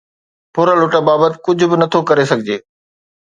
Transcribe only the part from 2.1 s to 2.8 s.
سگهجي.